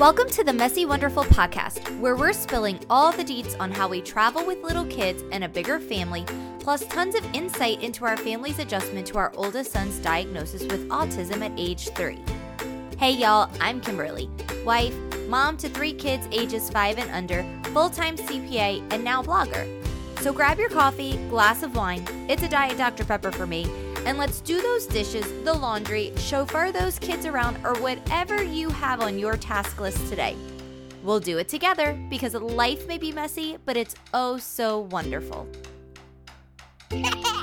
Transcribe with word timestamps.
Welcome 0.00 0.28
to 0.30 0.42
the 0.42 0.52
Messy 0.52 0.86
Wonderful 0.86 1.22
podcast, 1.22 2.00
where 2.00 2.16
we're 2.16 2.32
spilling 2.32 2.84
all 2.90 3.12
the 3.12 3.22
deets 3.22 3.54
on 3.60 3.70
how 3.70 3.86
we 3.86 4.00
travel 4.02 4.44
with 4.44 4.60
little 4.60 4.84
kids 4.86 5.22
and 5.30 5.44
a 5.44 5.48
bigger 5.48 5.78
family, 5.78 6.26
plus 6.58 6.84
tons 6.86 7.14
of 7.14 7.24
insight 7.32 7.80
into 7.80 8.04
our 8.04 8.16
family's 8.16 8.58
adjustment 8.58 9.06
to 9.06 9.18
our 9.18 9.32
oldest 9.36 9.70
son's 9.70 10.00
diagnosis 10.00 10.62
with 10.62 10.88
autism 10.88 11.42
at 11.42 11.52
age 11.56 11.90
three. 11.90 12.18
Hey, 12.98 13.12
y'all, 13.12 13.48
I'm 13.60 13.80
Kimberly, 13.80 14.28
wife, 14.64 14.96
mom 15.28 15.56
to 15.58 15.68
three 15.68 15.92
kids 15.92 16.26
ages 16.32 16.68
five 16.70 16.98
and 16.98 17.10
under, 17.12 17.44
full 17.70 17.88
time 17.88 18.16
CPA, 18.16 18.82
and 18.92 19.04
now 19.04 19.22
blogger. 19.22 19.64
So 20.18 20.32
grab 20.32 20.58
your 20.58 20.70
coffee, 20.70 21.18
glass 21.28 21.62
of 21.62 21.76
wine, 21.76 22.04
it's 22.28 22.42
a 22.42 22.48
Diet 22.48 22.78
Dr. 22.78 23.04
Pepper 23.04 23.30
for 23.30 23.46
me 23.46 23.70
and 24.06 24.18
let's 24.18 24.40
do 24.40 24.60
those 24.60 24.86
dishes, 24.86 25.26
the 25.44 25.52
laundry, 25.52 26.12
chauffeur 26.16 26.72
those 26.72 26.98
kids 26.98 27.26
around, 27.26 27.56
or 27.64 27.74
whatever 27.80 28.42
you 28.42 28.68
have 28.70 29.00
on 29.00 29.18
your 29.18 29.36
task 29.36 29.80
list 29.80 30.08
today. 30.08 30.36
We'll 31.02 31.20
do 31.20 31.38
it 31.38 31.48
together 31.48 31.98
because 32.08 32.34
life 32.34 32.86
may 32.86 32.98
be 32.98 33.12
messy, 33.12 33.58
but 33.64 33.76
it's 33.76 33.94
oh 34.14 34.38
so 34.38 34.80
wonderful. 34.80 35.46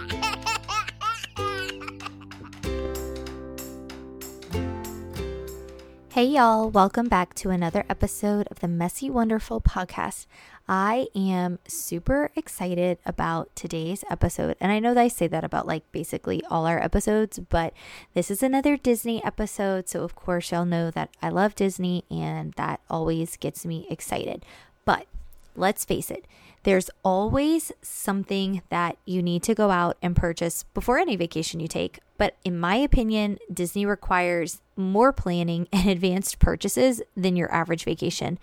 Hey, 6.22 6.28
y'all, 6.28 6.70
welcome 6.70 7.08
back 7.08 7.34
to 7.34 7.50
another 7.50 7.84
episode 7.90 8.48
of 8.52 8.60
the 8.60 8.68
Messy 8.68 9.10
Wonderful 9.10 9.60
podcast. 9.60 10.28
I 10.70 11.08
am 11.16 11.58
super 11.68 12.30
excited 12.36 13.00
about 13.08 13.50
today's 13.56 14.04
episode. 14.08 14.56
And 14.62 14.72
I 14.72 14.78
know 14.78 14.94
that 14.94 15.02
I 15.02 15.08
say 15.08 15.26
that 15.26 15.44
about 15.44 15.66
like 15.66 15.92
basically 15.92 16.44
all 16.46 16.68
our 16.68 16.78
episodes, 16.78 17.40
but 17.40 17.74
this 18.14 18.30
is 18.30 18.44
another 18.44 18.78
Disney 18.78 19.24
episode. 19.24 19.90
So, 19.90 20.04
of 20.04 20.14
course, 20.14 20.52
y'all 20.52 20.64
know 20.64 20.92
that 20.92 21.10
I 21.24 21.30
love 21.30 21.56
Disney 21.56 22.04
and 22.12 22.54
that 22.54 22.82
always 22.88 23.36
gets 23.36 23.66
me 23.66 23.88
excited. 23.90 24.46
But 24.86 25.08
let's 25.56 25.86
face 25.86 26.12
it, 26.12 26.26
there's 26.62 26.92
always 27.04 27.72
something 27.82 28.62
that 28.70 28.96
you 29.06 29.24
need 29.24 29.42
to 29.42 29.56
go 29.56 29.72
out 29.72 29.98
and 30.04 30.16
purchase 30.16 30.66
before 30.76 31.00
any 31.00 31.16
vacation 31.16 31.60
you 31.60 31.68
take. 31.68 31.98
But 32.22 32.38
in 32.46 32.60
my 32.60 32.76
opinion, 32.76 33.40
Disney 33.52 33.84
requires 33.84 34.62
more 34.76 35.12
planning 35.12 35.68
and 35.74 35.90
advanced 35.90 36.38
purchases 36.38 37.02
than 37.18 37.36
your 37.36 37.52
average 37.52 37.84
vacation. 37.84 38.38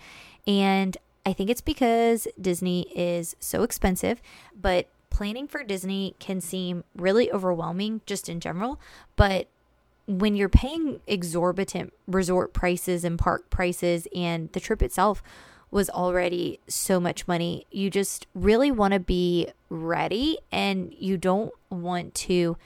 And 0.45 0.97
I 1.25 1.31
think 1.31 1.49
it's 1.49 1.61
because 1.61 2.27
Disney 2.41 2.91
is 2.93 3.37
so 3.39 3.63
expensive, 3.63 4.21
but 4.53 4.89
planning 5.09 5.47
for 5.47 5.63
Disney 5.63 6.13
can 6.19 6.41
seem 6.41 6.83
really 6.93 7.31
overwhelming 7.31 8.01
just 8.05 8.27
in 8.27 8.41
general. 8.41 8.81
But 9.15 9.47
when 10.07 10.35
you're 10.35 10.49
paying 10.49 10.99
exorbitant 11.07 11.93
resort 12.05 12.51
prices 12.51 13.05
and 13.05 13.17
park 13.17 13.49
prices, 13.49 14.09
and 14.13 14.51
the 14.51 14.59
trip 14.59 14.83
itself 14.83 15.23
was 15.71 15.89
already 15.89 16.59
so 16.67 16.99
much 16.99 17.29
money, 17.29 17.65
you 17.71 17.89
just 17.89 18.27
really 18.35 18.71
want 18.71 18.93
to 18.93 18.99
be 18.99 19.47
ready 19.69 20.37
and 20.51 20.93
you 20.99 21.15
don't 21.15 21.53
want 21.69 22.13
to 22.15 22.57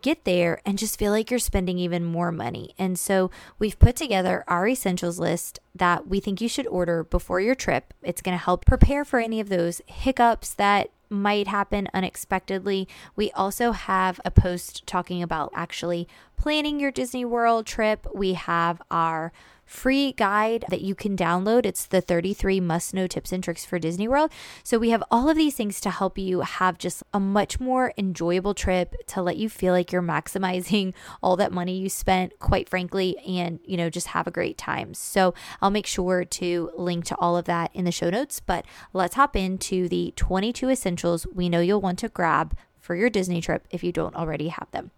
get 0.00 0.24
there 0.24 0.60
and 0.66 0.78
just 0.78 0.98
feel 0.98 1.12
like 1.12 1.30
you're 1.30 1.38
spending 1.38 1.78
even 1.78 2.04
more 2.04 2.30
money. 2.30 2.74
And 2.78 2.98
so 2.98 3.30
we've 3.58 3.78
put 3.78 3.96
together 3.96 4.44
our 4.46 4.68
essentials 4.68 5.18
list 5.18 5.60
that 5.74 6.06
we 6.06 6.20
think 6.20 6.40
you 6.40 6.48
should 6.48 6.66
order 6.66 7.04
before 7.04 7.40
your 7.40 7.54
trip. 7.54 7.94
It's 8.02 8.22
going 8.22 8.36
to 8.36 8.44
help 8.44 8.66
prepare 8.66 9.04
for 9.04 9.18
any 9.18 9.40
of 9.40 9.48
those 9.48 9.80
hiccups 9.86 10.54
that 10.54 10.90
might 11.10 11.48
happen 11.48 11.88
unexpectedly. 11.94 12.86
We 13.16 13.30
also 13.32 13.72
have 13.72 14.20
a 14.24 14.30
post 14.30 14.86
talking 14.86 15.22
about 15.22 15.50
actually 15.54 16.06
planning 16.36 16.78
your 16.78 16.90
Disney 16.90 17.24
World 17.24 17.66
trip. 17.66 18.06
We 18.14 18.34
have 18.34 18.82
our 18.90 19.32
free 19.68 20.12
guide 20.12 20.64
that 20.70 20.80
you 20.80 20.94
can 20.94 21.16
download. 21.16 21.66
It's 21.66 21.86
the 21.86 22.00
33 22.00 22.58
must 22.58 22.94
know 22.94 23.06
tips 23.06 23.30
and 23.32 23.44
tricks 23.44 23.64
for 23.64 23.78
Disney 23.78 24.08
World. 24.08 24.32
So 24.64 24.78
we 24.78 24.90
have 24.90 25.04
all 25.10 25.28
of 25.28 25.36
these 25.36 25.54
things 25.54 25.80
to 25.82 25.90
help 25.90 26.18
you 26.18 26.40
have 26.40 26.78
just 26.78 27.02
a 27.12 27.20
much 27.20 27.60
more 27.60 27.92
enjoyable 27.98 28.54
trip 28.54 28.94
to 29.08 29.22
let 29.22 29.36
you 29.36 29.48
feel 29.48 29.74
like 29.74 29.92
you're 29.92 30.02
maximizing 30.02 30.94
all 31.22 31.36
that 31.36 31.52
money 31.52 31.76
you 31.76 31.88
spent, 31.88 32.38
quite 32.38 32.68
frankly, 32.68 33.16
and 33.18 33.60
you 33.64 33.76
know, 33.76 33.90
just 33.90 34.08
have 34.08 34.26
a 34.26 34.32
great 34.32 34.56
time. 34.56 34.94
So 34.94 35.34
I'll 35.60 35.70
make 35.70 35.86
sure 35.86 36.24
to 36.24 36.70
link 36.76 37.04
to 37.06 37.16
all 37.16 37.36
of 37.36 37.44
that 37.44 37.70
in 37.74 37.84
the 37.84 37.92
show 37.92 38.08
notes. 38.08 38.40
But 38.40 38.64
let's 38.94 39.16
hop 39.16 39.36
into 39.36 39.88
the 39.88 40.14
22 40.16 40.70
essentials 40.70 41.26
we 41.26 41.48
know 41.48 41.60
you'll 41.60 41.80
want 41.80 41.98
to 42.00 42.08
grab 42.08 42.56
for 42.80 42.96
your 42.96 43.10
Disney 43.10 43.42
trip 43.42 43.66
if 43.70 43.84
you 43.84 43.92
don't 43.92 44.16
already 44.16 44.48
have 44.48 44.70
them. 44.70 44.90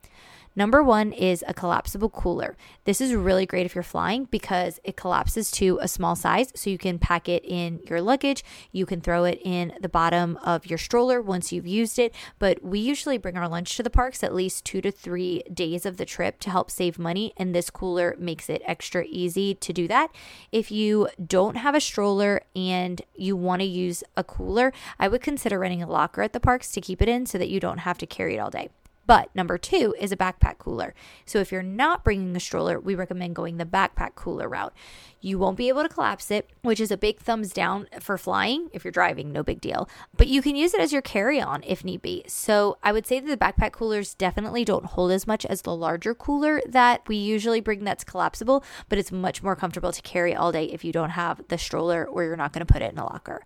Number 0.60 0.82
one 0.82 1.15
is 1.15 1.43
a 1.48 1.54
collapsible 1.54 2.10
cooler. 2.10 2.54
This 2.84 3.00
is 3.00 3.15
really 3.15 3.47
great 3.47 3.65
if 3.65 3.75
you're 3.75 3.82
flying 3.82 4.26
because 4.26 4.78
it 4.84 4.94
collapses 4.94 5.50
to 5.53 5.78
a 5.81 5.88
small 5.88 6.15
size. 6.15 6.53
So 6.54 6.69
you 6.69 6.76
can 6.76 6.98
pack 6.98 7.31
it 7.31 7.43
in 7.47 7.81
your 7.88 8.03
luggage. 8.03 8.44
You 8.70 8.84
can 8.84 9.00
throw 9.00 9.25
it 9.25 9.41
in 9.43 9.72
the 9.81 9.88
bottom 9.88 10.37
of 10.44 10.66
your 10.66 10.76
stroller 10.76 11.22
once 11.22 11.50
you've 11.50 11.66
used 11.66 11.99
it. 11.99 12.15
But 12.38 12.62
we 12.62 12.78
usually 12.78 13.16
bring 13.16 13.38
our 13.38 13.49
lunch 13.49 13.75
to 13.78 13.82
the 13.82 13.88
parks 13.88 14.22
at 14.22 14.34
least 14.34 14.66
two 14.66 14.82
to 14.82 14.91
three 14.91 15.43
days 15.50 15.87
of 15.87 15.97
the 15.97 16.04
trip 16.04 16.38
to 16.41 16.50
help 16.50 16.70
save 16.70 16.99
money. 16.99 17.32
And 17.38 17.54
this 17.54 17.70
cooler 17.70 18.15
makes 18.19 18.50
it 18.50 18.60
extra 18.66 19.06
easy 19.09 19.54
to 19.54 19.72
do 19.72 19.88
that. 19.88 20.15
If 20.53 20.70
you 20.70 21.09
don't 21.26 21.56
have 21.56 21.75
a 21.75 21.81
stroller 21.81 22.43
and 22.54 23.00
you 23.16 23.34
want 23.34 23.62
to 23.62 23.66
use 23.66 24.04
a 24.15 24.22
cooler, 24.22 24.75
I 24.99 25.09
would 25.09 25.22
consider 25.22 25.59
renting 25.59 25.82
a 25.82 25.88
locker 25.88 26.20
at 26.20 26.34
the 26.34 26.38
parks 26.38 26.70
to 26.72 26.82
keep 26.82 27.00
it 27.00 27.09
in 27.09 27.25
so 27.25 27.38
that 27.38 27.49
you 27.49 27.60
don't 27.60 27.78
have 27.78 27.97
to 27.97 28.06
carry 28.06 28.34
it 28.34 28.41
all 28.41 28.50
day. 28.50 28.69
But 29.10 29.34
number 29.34 29.59
two 29.59 29.93
is 29.98 30.12
a 30.12 30.16
backpack 30.16 30.59
cooler. 30.59 30.94
So 31.26 31.41
if 31.41 31.50
you're 31.50 31.65
not 31.65 32.04
bringing 32.04 32.37
a 32.37 32.38
stroller, 32.38 32.78
we 32.78 32.94
recommend 32.94 33.34
going 33.34 33.56
the 33.56 33.65
backpack 33.65 34.15
cooler 34.15 34.48
route. 34.48 34.72
You 35.21 35.37
won't 35.37 35.56
be 35.56 35.66
able 35.66 35.82
to 35.82 35.88
collapse 35.88 36.31
it, 36.31 36.48
which 36.62 36.78
is 36.78 36.93
a 36.93 36.97
big 36.97 37.19
thumbs 37.19 37.53
down 37.53 37.88
for 37.99 38.16
flying. 38.16 38.69
If 38.72 38.84
you're 38.84 38.93
driving, 38.93 39.32
no 39.32 39.43
big 39.43 39.60
deal. 39.60 39.88
But 40.16 40.28
you 40.28 40.43
can 40.43 40.54
use 40.54 40.75
it 40.75 40.81
as 40.81 40.93
your 40.93 41.03
carry 41.03 41.41
on 41.41 41.65
if 41.66 41.82
need 41.82 42.03
be. 42.03 42.22
So 42.28 42.78
I 42.84 42.93
would 42.93 43.04
say 43.04 43.19
that 43.19 43.26
the 43.26 43.44
backpack 43.44 43.72
coolers 43.72 44.15
definitely 44.15 44.65
don't 44.65 44.87
hold 44.87 45.10
as 45.10 45.26
much 45.26 45.44
as 45.44 45.62
the 45.62 45.75
larger 45.75 46.15
cooler 46.15 46.62
that 46.69 47.03
we 47.09 47.16
usually 47.16 47.60
bring 47.60 47.82
that's 47.82 48.04
collapsible, 48.04 48.62
but 48.88 48.97
it's 48.97 49.10
much 49.10 49.43
more 49.43 49.56
comfortable 49.56 49.91
to 49.91 50.03
carry 50.03 50.37
all 50.37 50.53
day 50.53 50.66
if 50.66 50.84
you 50.84 50.93
don't 50.93 51.10
have 51.10 51.43
the 51.49 51.59
stroller 51.59 52.06
or 52.06 52.22
you're 52.22 52.37
not 52.37 52.53
going 52.53 52.65
to 52.65 52.72
put 52.72 52.81
it 52.81 52.93
in 52.93 52.99
a 52.99 53.04
locker. 53.04 53.44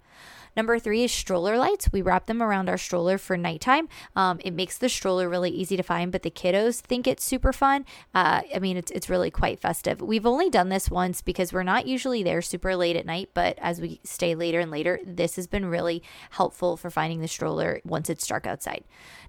Number 0.56 0.78
three 0.78 1.04
is 1.04 1.12
stroller 1.12 1.58
lights. 1.58 1.90
We 1.92 2.02
wrap 2.02 2.26
them 2.26 2.42
around 2.42 2.68
our 2.68 2.78
stroller 2.78 3.18
for 3.18 3.36
nighttime. 3.36 3.88
Um, 4.14 4.40
it 4.44 4.52
makes 4.52 4.78
the 4.78 4.88
stroller 4.88 5.28
really 5.28 5.50
easy 5.50 5.76
to 5.76 5.82
find, 5.82 6.12
but 6.12 6.22
the 6.22 6.30
kiddos 6.30 6.80
think 6.80 7.06
it's 7.06 7.24
super 7.24 7.52
fun. 7.52 7.84
Uh, 8.14 8.42
I 8.54 8.58
mean, 8.60 8.76
it's, 8.76 8.90
it's 8.92 9.10
really 9.10 9.30
quite 9.30 9.60
festive. 9.60 10.00
We've 10.00 10.26
only 10.26 10.50
done 10.50 10.68
this 10.68 10.90
once 10.90 11.22
because 11.22 11.52
we're 11.52 11.62
not 11.62 11.86
usually 11.86 12.22
there 12.22 12.42
super 12.42 12.76
late 12.76 12.96
at 12.96 13.06
night, 13.06 13.30
but 13.34 13.58
as 13.60 13.80
we 13.80 14.00
stay 14.04 14.34
later 14.34 14.60
and 14.60 14.70
later, 14.70 15.00
this 15.04 15.36
has 15.36 15.46
been 15.46 15.66
really 15.66 16.02
helpful 16.30 16.76
for 16.76 16.90
finding 16.90 17.20
the 17.20 17.28
stroller 17.28 17.80
once 17.84 18.08
it's 18.08 18.26
dark 18.26 18.46
outside. 18.46 18.84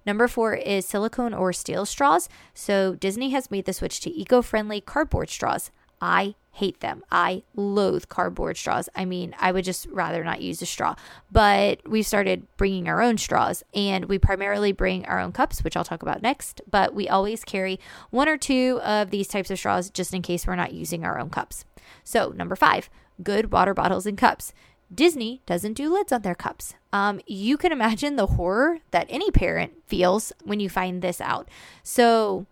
Number 0.05 0.27
four 0.27 0.53
is 0.53 0.85
silicone 0.85 1.33
or 1.33 1.51
steel 1.51 1.85
straws. 1.85 2.29
So 2.53 2.95
Disney 2.95 3.31
has 3.31 3.49
made 3.49 3.65
the 3.65 3.73
switch 3.73 3.99
to 4.01 4.11
eco 4.11 4.41
friendly 4.41 4.81
cardboard 4.81 5.29
straws. 5.29 5.71
I 6.05 6.35
hate 6.51 6.81
them. 6.81 7.03
I 7.11 7.41
loathe 7.55 8.09
cardboard 8.09 8.57
straws. 8.57 8.87
I 8.95 9.05
mean, 9.05 9.33
I 9.39 9.51
would 9.51 9.65
just 9.65 9.87
rather 9.87 10.23
not 10.23 10.39
use 10.39 10.61
a 10.61 10.65
straw. 10.67 10.93
But 11.31 11.81
we've 11.89 12.05
started 12.05 12.45
bringing 12.57 12.87
our 12.87 13.01
own 13.01 13.17
straws 13.17 13.63
and 13.73 14.05
we 14.05 14.19
primarily 14.19 14.71
bring 14.71 15.03
our 15.07 15.19
own 15.19 15.31
cups, 15.31 15.63
which 15.63 15.75
I'll 15.75 15.83
talk 15.83 16.03
about 16.03 16.21
next. 16.21 16.61
But 16.69 16.93
we 16.93 17.09
always 17.09 17.43
carry 17.43 17.79
one 18.11 18.29
or 18.29 18.37
two 18.37 18.79
of 18.83 19.09
these 19.09 19.27
types 19.27 19.49
of 19.49 19.57
straws 19.57 19.89
just 19.89 20.13
in 20.13 20.21
case 20.21 20.45
we're 20.45 20.55
not 20.55 20.73
using 20.73 21.03
our 21.03 21.19
own 21.19 21.31
cups. 21.31 21.65
So, 22.03 22.29
number 22.29 22.55
five, 22.55 22.87
good 23.23 23.51
water 23.51 23.73
bottles 23.73 24.05
and 24.05 24.17
cups. 24.17 24.53
Disney 24.93 25.41
doesn't 25.47 25.73
do 25.73 25.91
lids 25.91 26.11
on 26.11 26.21
their 26.21 26.35
cups. 26.35 26.75
Um, 26.93 27.19
you 27.25 27.57
can 27.57 27.71
imagine 27.71 28.15
the 28.15 28.27
horror 28.27 28.77
that 28.91 29.07
any 29.09 29.31
parent 29.31 29.73
feels 29.87 30.31
when 30.43 30.59
you 30.59 30.69
find 30.69 31.01
this 31.01 31.19
out. 31.19 31.49
So, 31.81 32.45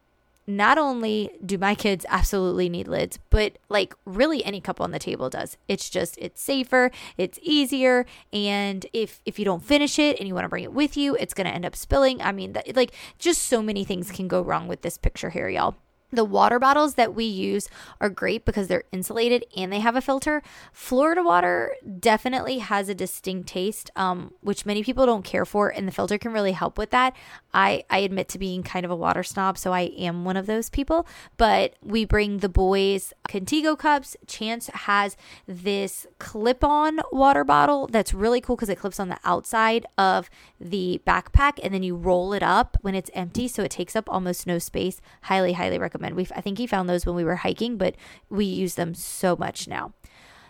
not 0.46 0.78
only 0.78 1.30
do 1.46 1.58
my 1.58 1.76
kids 1.76 2.06
absolutely 2.10 2.70
need 2.70 2.88
lids, 2.88 3.20
but 3.30 3.58
like 3.70 3.94
really 4.06 4.44
any 4.44 4.60
cup 4.60 4.82
on 4.82 4.92
the 4.92 5.00
table 5.00 5.30
does. 5.30 5.58
It's 5.68 5.90
just 5.90 6.18
it's 6.18 6.42
safer, 6.42 6.92
it's 7.18 7.40
easier, 7.42 8.06
and 8.32 8.86
if 8.94 9.22
if 9.26 9.40
you 9.40 9.46
don't 9.46 9.64
finish 9.64 9.98
it 10.00 10.20
and 10.20 10.28
you 10.28 10.34
want 10.34 10.46
to 10.46 10.50
bring 10.50 10.64
it 10.64 10.74
with 10.74 10.98
you, 10.98 11.16
it's 11.16 11.34
going 11.34 11.48
to 11.48 11.54
end 11.54 11.66
up 11.66 11.76
spilling. 11.76 12.22
I 12.22 12.32
mean, 12.32 12.54
that, 12.54 12.76
like 12.76 12.94
just 13.18 13.44
so 13.44 13.62
many 13.62 13.84
things 13.84 14.12
can 14.12 14.28
go 14.28 14.42
wrong 14.42 14.68
with 14.68 14.82
this 14.82 14.98
picture 14.98 15.30
here, 15.30 15.50
y'all. 15.50 15.76
The 16.14 16.24
water 16.24 16.60
bottles 16.60 16.94
that 16.94 17.16
we 17.16 17.26
use 17.26 17.68
are 18.00 18.08
great 18.08 18.46
because 18.46 18.68
they're 18.68 18.84
insulated 18.92 19.46
and 19.58 19.74
they 19.74 19.80
have 19.80 19.96
a 19.96 20.02
filter. 20.02 20.44
Florida 20.72 21.24
water 21.24 21.74
definitely 22.00 22.60
has 22.60 22.88
a 22.88 22.94
distinct 22.94 23.50
taste, 23.50 23.90
um, 23.96 24.32
which 24.42 24.64
many 24.64 24.84
people 24.84 25.08
don't 25.08 25.26
care 25.26 25.44
for, 25.44 25.70
and 25.70 25.88
the 25.88 25.92
filter 25.92 26.20
can 26.20 26.32
really 26.32 26.52
help 26.52 26.78
with 26.78 26.92
that. 26.92 27.16
I, 27.52 27.84
I 27.90 28.00
admit 28.00 28.28
to 28.30 28.38
being 28.38 28.62
kind 28.62 28.86
of 28.86 28.92
a 28.92 28.96
water 28.96 29.24
snob, 29.24 29.58
so 29.58 29.74
I 29.74 29.92
am 29.98 30.24
one 30.24 30.38
of 30.38 30.46
those 30.46 30.70
people. 30.70 31.08
But 31.38 31.78
we 31.82 32.06
bring 32.06 32.38
the 32.38 32.50
boys 32.50 33.12
Contigo 33.28 33.76
cups. 33.76 34.16
Chance 34.28 34.68
has 34.68 35.18
this 35.48 36.06
clip 36.20 36.64
on 36.64 37.00
water 37.12 37.44
bottle 37.44 37.88
that's 37.88 38.14
really 38.14 38.40
cool 38.40 38.56
because 38.56 38.70
it 38.70 38.78
clips 38.78 39.00
on 39.00 39.10
the 39.10 39.20
outside 39.26 39.88
of 39.98 40.30
the 40.60 41.02
backpack 41.08 41.60
and 41.64 41.74
then 41.74 41.82
you 41.82 41.96
roll 41.96 42.34
it 42.34 42.44
up 42.44 42.78
when 42.82 42.94
it's 42.94 43.10
empty, 43.16 43.48
so 43.48 43.64
it 43.64 43.72
takes 43.72 43.96
up 43.96 44.08
almost 44.08 44.46
no 44.46 44.60
space. 44.60 45.02
Highly, 45.24 45.54
highly 45.54 45.80
recommend 45.80 46.03
recommend. 46.04 46.16
We 46.16 46.36
I 46.36 46.42
think 46.42 46.58
he 46.58 46.68
found 46.68 46.90
those 46.90 47.06
when 47.06 47.16
we 47.16 47.24
were 47.24 47.38
hiking, 47.38 47.78
but 47.78 47.96
we 48.30 48.46
use 48.46 48.76
them 48.76 48.94
so 48.94 49.36
much 49.36 49.68
now. 49.68 49.94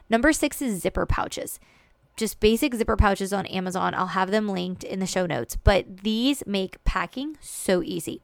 Number 0.10 0.34
six 0.34 0.62
is 0.62 0.82
zipper 0.82 1.06
pouches 1.06 1.60
just 2.16 2.40
basic 2.40 2.76
zipper 2.76 2.96
pouches 2.96 3.34
on 3.34 3.48
Amazon. 3.48 3.96
I'll 3.96 4.08
have 4.08 4.30
them 4.30 4.48
linked 4.48 4.84
in 4.84 5.00
the 5.00 5.08
show 5.08 5.26
notes, 5.26 5.56
but 5.56 6.04
these 6.04 6.44
make 6.46 6.84
packing 6.84 7.38
so 7.42 7.82
easy 7.82 8.22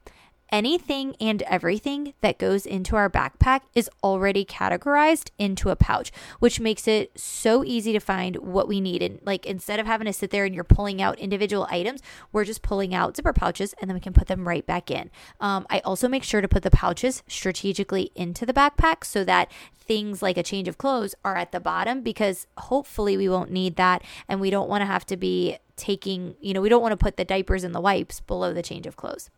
anything 0.52 1.16
and 1.20 1.42
everything 1.42 2.14
that 2.20 2.38
goes 2.38 2.66
into 2.66 2.96
our 2.96 3.10
backpack 3.10 3.60
is 3.74 3.90
already 4.02 4.44
categorized 4.44 5.30
into 5.38 5.70
a 5.70 5.76
pouch, 5.76 6.12
which 6.38 6.60
makes 6.60 6.86
it 6.88 7.18
so 7.18 7.64
easy 7.64 7.92
to 7.92 8.00
find 8.00 8.36
what 8.36 8.68
we 8.68 8.80
need. 8.80 9.02
And 9.02 9.20
like 9.24 9.46
instead 9.46 9.80
of 9.80 9.86
having 9.86 10.06
to 10.06 10.12
sit 10.12 10.30
there 10.30 10.44
and 10.44 10.54
you're 10.54 10.64
pulling 10.64 11.00
out 11.00 11.18
individual 11.18 11.66
items, 11.70 12.02
we're 12.32 12.44
just 12.44 12.62
pulling 12.62 12.94
out 12.94 13.16
zipper 13.16 13.32
pouches 13.32 13.74
and 13.80 13.88
then 13.88 13.94
we 13.94 14.00
can 14.00 14.12
put 14.12 14.26
them 14.26 14.46
right 14.46 14.66
back 14.66 14.90
in. 14.90 15.10
Um, 15.40 15.66
I 15.70 15.80
also 15.80 16.08
make 16.08 16.24
sure 16.24 16.40
to 16.40 16.48
put 16.48 16.62
the 16.62 16.70
pouches 16.70 17.22
strategically 17.28 18.10
into 18.14 18.44
the 18.44 18.52
backpack 18.52 19.04
so 19.04 19.24
that 19.24 19.50
things 19.90 20.22
like 20.22 20.36
a 20.36 20.42
change 20.42 20.68
of 20.68 20.78
clothes 20.78 21.16
are 21.24 21.36
at 21.36 21.50
the 21.50 21.58
bottom 21.58 22.00
because 22.00 22.46
hopefully 22.56 23.16
we 23.16 23.28
won't 23.28 23.50
need 23.50 23.74
that 23.74 24.02
and 24.28 24.40
we 24.40 24.48
don't 24.48 24.68
want 24.68 24.82
to 24.82 24.86
have 24.86 25.04
to 25.04 25.16
be 25.16 25.58
taking, 25.74 26.36
you 26.40 26.54
know, 26.54 26.60
we 26.60 26.68
don't 26.68 26.82
want 26.82 26.92
to 26.92 26.96
put 26.96 27.16
the 27.16 27.24
diapers 27.24 27.64
and 27.64 27.74
the 27.74 27.80
wipes 27.80 28.20
below 28.20 28.52
the 28.52 28.62
change 28.62 28.86
of 28.86 28.96
clothes. 28.96 29.30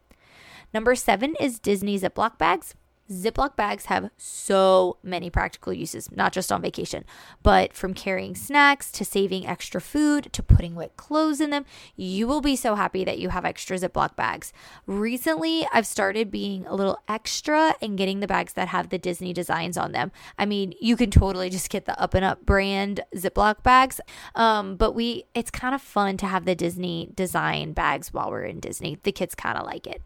Number 0.75 0.95
seven 0.95 1.35
is 1.39 1.59
Disney 1.59 1.99
Ziploc 1.99 2.39
bags. 2.39 2.75
Ziploc 3.11 3.57
bags 3.57 3.87
have 3.87 4.11
so 4.17 4.97
many 5.03 5.29
practical 5.29 5.73
uses, 5.73 6.11
not 6.13 6.33
just 6.33 6.51
on 6.51 6.63
vacation, 6.63 7.05
but 7.43 7.75
from 7.75 7.93
carrying 7.93 8.35
snacks 8.35 8.91
to 8.93 9.05
saving 9.05 9.47
extra 9.47 9.81
food 9.81 10.33
to 10.33 10.43
putting 10.43 10.75
wet 10.75 10.97
clothes 10.97 11.41
in 11.41 11.51
them. 11.51 11.67
You 11.95 12.27
will 12.27 12.41
be 12.41 12.57
so 12.57 12.75
happy 12.75 13.05
that 13.05 13.19
you 13.19 13.29
have 13.29 13.45
extra 13.45 13.77
Ziploc 13.77 14.17
bags. 14.17 14.53
Recently, 14.87 15.67
I've 15.73 15.87
started 15.87 16.31
being 16.31 16.65
a 16.67 16.75
little 16.75 17.01
extra 17.07 17.75
and 17.83 17.99
getting 17.99 18.21
the 18.21 18.27
bags 18.27 18.55
that 18.55 18.69
have 18.69 18.89
the 18.89 18.99
Disney 18.99 19.33
designs 19.35 19.77
on 19.77 19.93
them. 19.93 20.11
I 20.39 20.47
mean, 20.47 20.73
you 20.81 20.97
can 20.97 21.11
totally 21.11 21.51
just 21.51 21.69
get 21.69 21.85
the 21.85 22.01
Up 22.01 22.15
and 22.15 22.25
Up 22.25 22.47
brand 22.47 23.01
Ziploc 23.15 23.63
bags, 23.63 24.01
um, 24.35 24.77
but 24.77 24.93
we 24.93 25.25
it's 25.35 25.51
kind 25.51 25.75
of 25.75 25.83
fun 25.83 26.17
to 26.19 26.27
have 26.27 26.47
the 26.47 26.55
Disney 26.55 27.11
design 27.15 27.73
bags 27.73 28.15
while 28.15 28.31
we're 28.31 28.45
in 28.45 28.61
Disney. 28.61 28.99
The 29.03 29.13
kids 29.13 29.35
kind 29.35 29.59
of 29.59 29.67
like 29.67 29.87
it. 29.87 30.03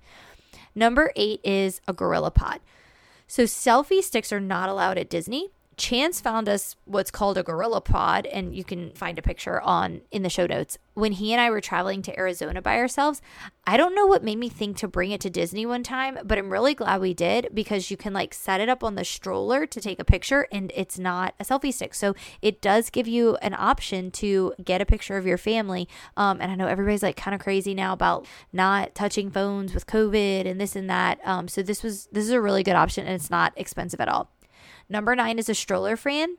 Number 0.77 1.11
eight 1.17 1.41
is 1.43 1.81
a 1.89 1.95
gorilla 1.95 2.31
pod. 2.31 2.61
So 3.27 3.45
selfie 3.45 4.03
sticks 4.03 4.33
are 4.33 4.41
not 4.41 4.69
allowed 4.69 4.99
at 4.99 5.11
Disney. 5.11 5.49
Chance 5.77 6.23
found 6.23 6.49
us 6.49 6.75
what's 6.87 7.11
called 7.11 7.37
a 7.37 7.43
gorilla 7.43 7.83
pod, 7.83 8.25
and 8.25 8.57
you 8.57 8.65
can 8.65 8.93
find 8.93 9.19
a 9.19 9.23
picture 9.23 9.61
on 9.61 10.01
in 10.11 10.23
the 10.23 10.31
show 10.31 10.47
notes. 10.47 10.79
When 10.95 11.13
he 11.13 11.35
and 11.35 11.41
I 11.41 11.51
were 11.51 11.61
traveling 11.61 12.01
to 12.03 12.19
Arizona 12.19 12.63
by 12.63 12.79
ourselves, 12.79 13.21
I 13.67 13.77
don't 13.77 13.95
know 13.95 14.07
what 14.07 14.25
made 14.25 14.39
me 14.39 14.49
think 14.49 14.79
to 14.79 14.89
bring 14.89 15.11
it 15.11 15.21
to 15.21 15.29
Disney 15.29 15.67
one 15.67 15.83
time, 15.83 16.19
but 16.25 16.39
I'm 16.39 16.51
really 16.51 16.75
glad 16.75 17.03
we 17.03 17.13
did 17.13 17.49
because 17.53 17.91
you 17.91 17.99
can 17.99 18.15
like 18.15 18.33
set 18.33 18.63
it 18.63 18.71
up 18.71 18.83
on 18.83 18.95
the 18.95 19.05
stroller 19.05 19.67
to 19.67 19.79
take 19.79 20.01
a 20.01 20.05
picture 20.05 20.47
and 20.51 20.73
it's 20.75 20.99
not 20.99 21.35
a 21.39 21.45
selfie 21.45 21.75
stick. 21.75 21.93
So 21.93 22.15
it 22.41 22.63
does 22.63 22.89
give 22.89 23.07
you 23.07 23.37
an 23.43 23.55
option 23.59 24.11
to 24.13 24.55
get 24.65 24.81
a 24.81 24.87
picture 24.87 25.19
of 25.19 25.27
your 25.27 25.37
family. 25.37 25.91
Um, 26.17 26.39
and 26.41 26.51
I 26.51 26.55
know 26.55 26.69
everybody's 26.69 27.03
like 27.03 27.17
kind 27.17 27.35
of 27.35 27.41
crazy 27.43 27.75
now 27.75 27.93
about 27.93 28.27
not 28.51 28.95
touching 28.95 29.31
phones 29.31 29.75
with 29.75 29.87
COVID 29.87 30.47
and 30.47 30.59
this 30.59 30.75
and 30.75 30.89
that. 30.89 31.19
Um, 31.23 31.49
so 31.49 31.61
this 31.61 31.83
was 31.83 32.07
this 32.13 32.25
is 32.25 32.31
a 32.31 32.41
really 32.41 32.63
good 32.63 32.77
option 32.77 33.05
and 33.05 33.15
it's 33.15 33.31
not 33.31 33.53
expensive 33.57 34.01
at 34.01 34.09
all. 34.09 34.31
Number 34.89 35.15
nine 35.15 35.39
is 35.39 35.49
a 35.49 35.55
stroller 35.55 35.97
fan. 35.97 36.37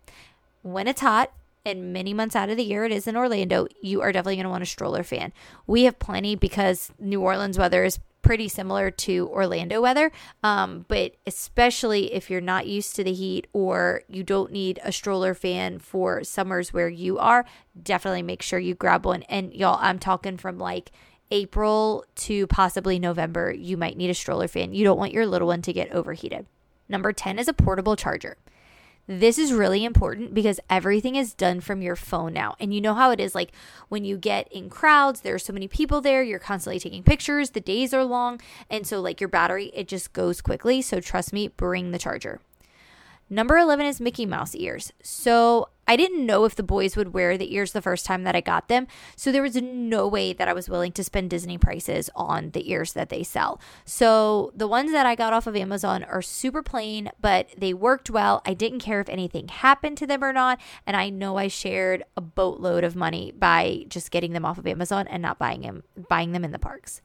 When 0.62 0.88
it's 0.88 1.02
hot, 1.02 1.32
and 1.66 1.92
many 1.92 2.14
months 2.14 2.36
out 2.36 2.50
of 2.50 2.56
the 2.56 2.64
year 2.64 2.86
it 2.86 2.94
is 2.94 3.08
in 3.08 3.18
Orlando, 3.18 3.68
you 3.82 4.02
are 4.02 4.12
definitely 4.12 4.38
going 4.38 4.46
to 4.46 4.50
want 4.50 4.64
a 4.64 4.68
stroller 4.68 5.04
fan. 5.04 5.34
We 5.68 5.84
have 5.84 6.00
plenty 6.00 6.36
because 6.36 6.92
New 6.98 7.22
Orleans 7.22 7.58
weather 7.58 7.84
is 7.84 8.00
pretty 8.22 8.48
similar 8.48 8.90
to 8.92 9.28
Orlando 9.30 9.82
weather. 9.82 10.12
Um, 10.44 10.86
but 10.88 11.16
especially 11.26 12.14
if 12.14 12.30
you're 12.30 12.42
not 12.42 12.68
used 12.68 12.96
to 12.96 13.04
the 13.04 13.14
heat 13.14 13.48
or 13.54 14.02
you 14.08 14.24
don't 14.24 14.52
need 14.52 14.80
a 14.84 14.92
stroller 14.92 15.34
fan 15.34 15.80
for 15.80 16.24
summers 16.24 16.74
where 16.74 16.90
you 16.90 17.18
are, 17.20 17.46
definitely 17.82 18.24
make 18.24 18.42
sure 18.42 18.60
you 18.60 18.76
grab 18.76 19.06
one. 19.06 19.24
And 19.24 19.54
y'all, 19.54 19.80
I'm 19.82 20.00
talking 20.00 20.38
from 20.38 20.58
like 20.58 20.92
April 21.32 22.06
to 22.16 22.48
possibly 22.48 23.00
November, 23.00 23.52
you 23.52 23.78
might 23.78 23.98
need 23.98 24.10
a 24.10 24.14
stroller 24.14 24.48
fan. 24.48 24.74
You 24.74 24.84
don't 24.84 24.98
want 24.98 25.14
your 25.14 25.26
little 25.26 25.48
one 25.48 25.62
to 25.64 25.74
get 25.74 25.92
overheated. 25.92 26.48
Number 26.90 27.14
10 27.14 27.40
is 27.40 27.48
a 27.48 27.54
portable 27.54 27.96
charger. 27.96 28.38
This 29.10 29.38
is 29.38 29.54
really 29.54 29.86
important 29.86 30.34
because 30.34 30.60
everything 30.70 31.16
is 31.16 31.34
done 31.34 31.62
from 31.62 31.82
your 31.82 31.96
phone 31.96 32.34
now. 32.34 32.56
And 32.60 32.74
you 32.74 32.82
know 32.82 32.94
how 32.94 33.12
it 33.12 33.22
is 33.22 33.34
like 33.34 33.54
when 33.88 34.04
you 34.04 34.18
get 34.18 34.52
in 34.52 34.70
crowds, 34.70 35.22
there 35.22 35.36
are 35.36 35.40
so 35.40 35.54
many 35.54 35.70
people 35.70 36.02
there, 36.02 36.22
you're 36.22 36.40
constantly 36.40 36.80
taking 36.80 37.04
pictures, 37.04 37.52
the 37.52 37.62
days 37.62 37.94
are 37.94 38.04
long. 38.04 38.42
And 38.70 38.86
so, 38.86 39.00
like 39.00 39.22
your 39.22 39.30
battery, 39.30 39.72
it 39.74 39.88
just 39.88 40.12
goes 40.12 40.42
quickly. 40.42 40.82
So, 40.82 41.00
trust 41.00 41.32
me, 41.32 41.48
bring 41.48 41.92
the 41.92 41.98
charger. 41.98 42.42
Number 43.30 43.58
11 43.58 43.86
is 43.86 44.02
Mickey 44.02 44.26
Mouse 44.26 44.56
ears. 44.56 44.94
So 45.02 45.68
I 45.88 45.96
didn't 45.96 46.26
know 46.26 46.46
if 46.46 46.56
the 46.56 46.64
boys 46.64 46.96
would 46.96 47.14
wear 47.14 47.38
the 47.38 47.54
ears 47.54 47.72
the 47.72 47.82
first 47.82 48.06
time 48.06 48.24
that 48.24 48.36
I 48.36 48.42
got 48.42 48.68
them. 48.68 48.88
So 49.16 49.32
there 49.32 49.42
was 49.42 49.56
no 49.56 50.08
way 50.08 50.34
that 50.34 50.48
I 50.48 50.54
was 50.54 50.70
willing 50.70 50.92
to 50.94 51.04
spend 51.04 51.30
Disney 51.30 51.58
prices 51.58 52.10
on 52.16 52.52
the 52.52 52.70
ears 52.70 52.94
that 52.94 53.10
they 53.10 53.24
sell. 53.24 53.62
So 53.86 54.52
the 54.56 54.68
ones 54.68 54.92
that 54.92 55.06
I 55.06 55.16
got 55.16 55.34
off 55.34 55.48
of 55.48 55.56
Amazon 55.56 56.04
are 56.04 56.22
super 56.22 56.62
plain, 56.62 57.10
but 57.22 57.50
they 57.58 57.74
worked 57.74 58.10
well. 58.10 58.42
I 58.46 58.54
didn't 58.54 58.80
care 58.80 59.00
if 59.00 59.10
anything 59.10 59.48
happened 59.48 59.98
to 60.00 60.08
them 60.08 60.24
or 60.24 60.34
not. 60.34 60.60
And 60.86 60.98
I 60.98 61.10
know 61.10 61.38
I 61.38 61.48
shared 61.48 62.04
a 62.16 62.22
boatload 62.22 62.84
of 62.84 62.96
money 62.96 63.32
by 63.38 63.86
just 63.88 64.12
getting 64.12 64.34
them 64.34 64.46
off 64.46 64.58
of 64.58 64.68
Amazon 64.68 65.08
and 65.08 65.22
not 65.22 65.40
buying 65.40 65.62
them, 65.62 65.84
buying 66.10 66.34
them 66.34 66.44
in 66.44 66.52
the 66.52 66.60
parks. 66.60 67.02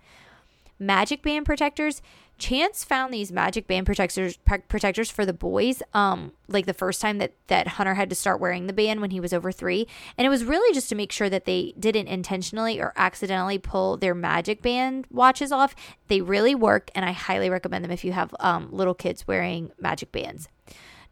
Magic 0.78 1.22
band 1.22 1.46
protectors 1.46 2.02
Chance 2.42 2.82
found 2.82 3.14
these 3.14 3.30
magic 3.30 3.68
band 3.68 3.86
protectors 3.86 4.36
protectors 4.66 5.08
for 5.08 5.24
the 5.24 5.32
boys 5.32 5.80
um 5.94 6.32
like 6.48 6.66
the 6.66 6.74
first 6.74 7.00
time 7.00 7.18
that 7.18 7.34
that 7.46 7.68
Hunter 7.68 7.94
had 7.94 8.10
to 8.10 8.16
start 8.16 8.40
wearing 8.40 8.66
the 8.66 8.72
band 8.72 9.00
when 9.00 9.12
he 9.12 9.20
was 9.20 9.32
over 9.32 9.52
3 9.52 9.86
and 10.18 10.26
it 10.26 10.28
was 10.28 10.44
really 10.44 10.74
just 10.74 10.88
to 10.88 10.96
make 10.96 11.12
sure 11.12 11.30
that 11.30 11.44
they 11.44 11.72
didn't 11.78 12.08
intentionally 12.08 12.80
or 12.80 12.92
accidentally 12.96 13.58
pull 13.58 13.96
their 13.96 14.12
magic 14.12 14.60
band 14.60 15.06
watches 15.08 15.52
off. 15.52 15.76
They 16.08 16.20
really 16.20 16.56
work 16.56 16.90
and 16.96 17.04
I 17.04 17.12
highly 17.12 17.48
recommend 17.48 17.84
them 17.84 17.92
if 17.92 18.04
you 18.04 18.10
have 18.10 18.34
um, 18.40 18.70
little 18.72 18.94
kids 18.94 19.24
wearing 19.24 19.70
magic 19.78 20.10
bands. 20.10 20.48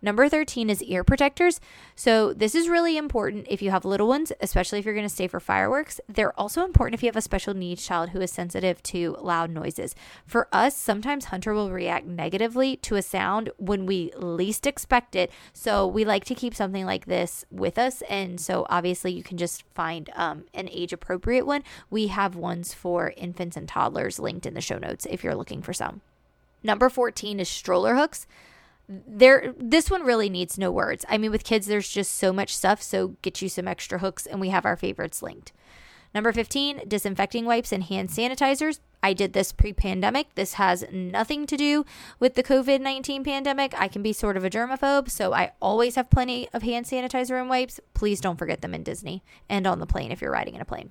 Number 0.02 0.30
13 0.30 0.70
is 0.70 0.82
ear 0.84 1.04
protectors. 1.04 1.60
So, 1.94 2.32
this 2.32 2.54
is 2.54 2.70
really 2.70 2.96
important 2.96 3.46
if 3.50 3.60
you 3.60 3.70
have 3.70 3.84
little 3.84 4.08
ones, 4.08 4.32
especially 4.40 4.78
if 4.78 4.86
you're 4.86 4.94
going 4.94 5.06
to 5.06 5.14
stay 5.14 5.28
for 5.28 5.40
fireworks. 5.40 6.00
They're 6.08 6.38
also 6.40 6.64
important 6.64 6.94
if 6.94 7.02
you 7.02 7.08
have 7.08 7.16
a 7.16 7.22
special 7.22 7.52
needs 7.52 7.86
child 7.86 8.10
who 8.10 8.20
is 8.22 8.30
sensitive 8.30 8.82
to 8.84 9.16
loud 9.20 9.50
noises. 9.50 9.94
For 10.26 10.48
us, 10.52 10.74
sometimes 10.74 11.26
Hunter 11.26 11.52
will 11.52 11.70
react 11.70 12.06
negatively 12.06 12.76
to 12.76 12.96
a 12.96 13.02
sound 13.02 13.50
when 13.58 13.84
we 13.84 14.10
least 14.16 14.66
expect 14.66 15.14
it. 15.14 15.30
So, 15.52 15.86
we 15.86 16.06
like 16.06 16.24
to 16.26 16.34
keep 16.34 16.54
something 16.54 16.86
like 16.86 17.04
this 17.04 17.44
with 17.50 17.78
us. 17.78 18.02
And 18.08 18.40
so, 18.40 18.66
obviously, 18.70 19.12
you 19.12 19.22
can 19.22 19.36
just 19.36 19.64
find 19.74 20.08
um, 20.16 20.44
an 20.54 20.70
age 20.70 20.94
appropriate 20.94 21.44
one. 21.44 21.62
We 21.90 22.06
have 22.06 22.36
ones 22.36 22.72
for 22.72 23.12
infants 23.18 23.56
and 23.56 23.68
toddlers 23.68 24.18
linked 24.18 24.46
in 24.46 24.54
the 24.54 24.62
show 24.62 24.78
notes 24.78 25.06
if 25.10 25.22
you're 25.22 25.34
looking 25.34 25.60
for 25.60 25.74
some. 25.74 26.00
Number 26.62 26.88
14 26.88 27.40
is 27.40 27.48
stroller 27.48 27.96
hooks 27.96 28.26
there 29.06 29.54
this 29.56 29.90
one 29.90 30.02
really 30.02 30.28
needs 30.28 30.58
no 30.58 30.70
words. 30.70 31.04
I 31.08 31.18
mean 31.18 31.30
with 31.30 31.44
kids 31.44 31.66
there's 31.66 31.88
just 31.88 32.12
so 32.16 32.32
much 32.32 32.54
stuff, 32.54 32.82
so 32.82 33.16
get 33.22 33.40
you 33.40 33.48
some 33.48 33.68
extra 33.68 33.98
hooks 33.98 34.26
and 34.26 34.40
we 34.40 34.48
have 34.48 34.66
our 34.66 34.76
favorites 34.76 35.22
linked. 35.22 35.52
Number 36.12 36.32
15, 36.32 36.88
disinfecting 36.88 37.44
wipes 37.44 37.70
and 37.70 37.84
hand 37.84 38.08
sanitizers. 38.08 38.80
I 39.02 39.12
did 39.12 39.32
this 39.32 39.52
pre 39.52 39.72
pandemic. 39.72 40.34
This 40.34 40.54
has 40.54 40.84
nothing 40.92 41.46
to 41.46 41.56
do 41.56 41.84
with 42.18 42.34
the 42.34 42.42
COVID 42.42 42.80
19 42.80 43.22
pandemic. 43.22 43.80
I 43.80 43.86
can 43.86 44.02
be 44.02 44.12
sort 44.12 44.36
of 44.36 44.44
a 44.44 44.50
germaphobe, 44.50 45.08
so 45.08 45.32
I 45.32 45.52
always 45.62 45.94
have 45.94 46.10
plenty 46.10 46.48
of 46.52 46.62
hand 46.62 46.86
sanitizer 46.86 47.40
and 47.40 47.48
wipes. 47.48 47.78
Please 47.94 48.20
don't 48.20 48.38
forget 48.38 48.60
them 48.60 48.74
in 48.74 48.82
Disney 48.82 49.22
and 49.48 49.66
on 49.66 49.78
the 49.78 49.86
plane 49.86 50.10
if 50.10 50.20
you're 50.20 50.32
riding 50.32 50.56
in 50.56 50.60
a 50.60 50.66
plane. 50.66 50.90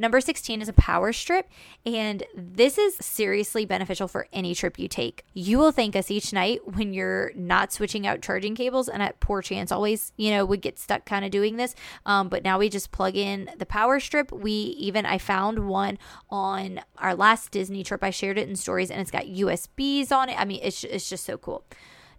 Number 0.00 0.22
16 0.22 0.62
is 0.62 0.68
a 0.70 0.72
power 0.72 1.12
strip, 1.12 1.46
and 1.84 2.22
this 2.34 2.78
is 2.78 2.96
seriously 3.02 3.66
beneficial 3.66 4.08
for 4.08 4.28
any 4.32 4.54
trip 4.54 4.78
you 4.78 4.88
take. 4.88 5.26
You 5.34 5.58
will 5.58 5.72
thank 5.72 5.94
us 5.94 6.10
each 6.10 6.32
night 6.32 6.60
when 6.74 6.94
you're 6.94 7.32
not 7.34 7.70
switching 7.70 8.06
out 8.06 8.22
charging 8.22 8.54
cables, 8.54 8.88
and 8.88 9.02
at 9.02 9.20
poor 9.20 9.42
Chance 9.42 9.70
always, 9.70 10.12
you 10.16 10.30
know, 10.30 10.46
would 10.46 10.62
get 10.62 10.78
stuck 10.78 11.04
kind 11.04 11.22
of 11.22 11.30
doing 11.30 11.56
this. 11.56 11.74
Um, 12.06 12.30
but 12.30 12.42
now 12.42 12.58
we 12.58 12.70
just 12.70 12.92
plug 12.92 13.14
in 13.14 13.50
the 13.58 13.66
power 13.66 14.00
strip. 14.00 14.32
We 14.32 14.52
even, 14.52 15.04
I 15.04 15.18
found 15.18 15.68
one 15.68 15.98
on 16.30 16.80
our 16.96 17.14
last 17.14 17.50
Disney 17.50 17.84
trip. 17.84 18.02
I 18.02 18.08
shared 18.08 18.38
it 18.38 18.48
in 18.48 18.56
stories, 18.56 18.90
and 18.90 19.02
it's 19.02 19.10
got 19.10 19.24
USBs 19.26 20.10
on 20.12 20.30
it. 20.30 20.40
I 20.40 20.46
mean, 20.46 20.60
it's, 20.62 20.82
it's 20.82 21.10
just 21.10 21.24
so 21.24 21.36
cool. 21.36 21.62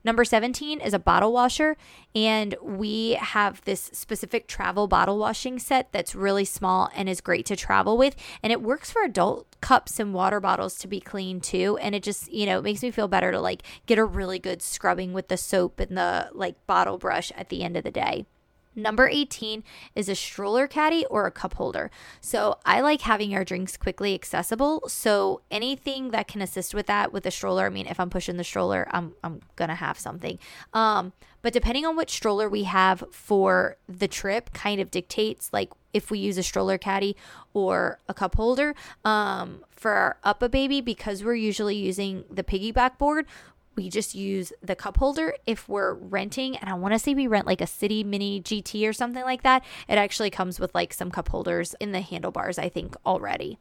Number 0.04 0.26
17 0.26 0.82
is 0.82 0.94
a 0.94 1.00
bottle 1.00 1.32
washer, 1.32 1.78
and 2.16 2.56
we 2.62 3.12
have 3.20 3.62
this 3.66 3.92
specific 3.94 4.48
travel 4.48 4.88
bottle 4.88 5.18
washing 5.18 5.60
set 5.60 5.92
that's 5.92 6.16
really 6.16 6.46
small 6.46 6.90
and 6.96 7.08
is 7.08 7.22
great 7.22 7.46
to 7.48 7.56
travel 7.56 7.98
with. 7.98 8.16
And 8.42 8.52
it 8.52 8.62
works 8.62 8.92
for 8.92 9.04
adult 9.04 9.48
cups 9.62 10.00
and 10.00 10.14
water 10.14 10.40
bottles 10.40 10.80
to 10.80 10.88
be 10.88 11.00
clean 11.00 11.40
too. 11.40 11.78
And 11.82 11.94
it 11.94 12.02
just, 12.02 12.32
you 12.32 12.46
know, 12.46 12.60
it 12.60 12.64
makes 12.64 12.82
me 12.82 12.90
feel 12.92 13.08
better 13.08 13.32
to 13.32 13.40
like 13.40 13.62
get 13.86 14.00
a 14.00 14.06
really 14.06 14.40
good 14.40 14.62
scrubbing 14.62 15.14
with 15.14 15.28
the 15.28 15.38
soap 15.38 15.80
and 15.80 15.96
the 15.98 16.30
like 16.34 16.66
bottle 16.66 16.98
brush 16.98 17.32
at 17.36 17.50
the 17.50 17.64
end 17.64 17.78
of 17.78 17.84
the 17.84 17.92
day. 17.92 18.26
Number 18.76 19.08
18 19.08 19.64
is 19.96 20.08
a 20.08 20.16
stroller 20.16 20.68
caddy 20.68 21.06
or 21.06 21.26
a 21.26 21.32
cup 21.32 21.56
holder. 21.56 21.92
So 22.22 22.58
I 22.66 22.82
like 22.82 23.02
having 23.02 23.36
our 23.36 23.44
drinks 23.44 23.76
quickly 23.78 24.14
accessible. 24.14 24.84
So 24.88 25.42
anything 25.52 26.12
that 26.12 26.28
can 26.28 26.42
assist 26.42 26.74
with 26.74 26.88
that 26.88 27.12
with 27.12 27.24
the 27.24 27.32
stroller, 27.32 27.66
I 27.66 27.70
mean, 27.70 27.88
if 27.88 28.00
I'm 28.00 28.10
pushing 28.10 28.38
the 28.38 28.44
stroller, 28.44 28.88
I'm, 28.92 29.14
I'm 29.24 29.42
going 29.56 29.70
to 29.70 29.76
have 29.76 30.00
something. 30.00 30.40
Um, 30.74 31.14
but 31.42 31.54
depending 31.54 31.86
on 31.86 31.98
which 31.98 32.12
stroller 32.12 32.48
we 32.48 32.64
have 32.64 33.04
for 33.12 33.78
the 33.90 34.08
trip, 34.08 34.54
kind 34.54 34.80
of 34.80 34.92
dictates 34.92 35.50
like 35.52 35.72
if 35.94 36.10
we 36.10 36.20
use 36.20 36.38
a 36.38 36.44
stroller 36.44 36.78
caddy 36.78 37.18
or 37.54 38.00
a 38.08 38.14
cup 38.14 38.36
holder. 38.36 38.76
Um, 39.04 39.64
for 39.82 39.92
our 39.92 40.18
UPPAbaby 40.24 40.86
because 40.86 41.24
we're 41.24 41.34
usually 41.34 41.76
using 41.76 42.24
the 42.30 42.44
piggyback 42.44 43.00
board, 43.00 43.26
we 43.76 43.90
just 43.90 44.16
use 44.16 44.54
the 44.62 44.76
cup 44.76 44.98
holder. 44.98 45.34
If 45.46 45.68
we're 45.70 45.94
renting 45.94 46.58
and 46.58 46.70
i 46.70 46.74
want 46.74 46.94
to 46.94 47.00
say 47.00 47.14
we 47.14 47.28
rent 47.28 47.48
like 47.48 47.62
a 47.62 47.68
city 47.68 48.04
mini 48.04 48.42
gt 48.42 48.88
or 48.88 48.94
something 48.94 49.24
like 49.24 49.44
that 49.44 49.64
it 49.88 49.98
actually 49.98 50.30
comes 50.30 50.60
with 50.60 50.74
like 50.74 50.94
some 50.94 51.12
cup 51.12 51.30
holders 51.30 51.76
in 51.80 51.92
the 51.92 52.02
handlebars 52.02 52.58
i 52.58 52.70
think 52.70 52.96
already 53.06 53.58